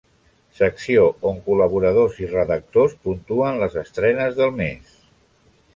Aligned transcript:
Secció 0.59 1.03
on 1.31 1.37
col·laboradors 1.49 2.17
i 2.23 2.31
redactors 2.33 2.97
puntuen 3.05 3.61
les 3.65 3.79
estrenes 3.87 4.39
del 4.43 4.55
mes. 4.65 4.99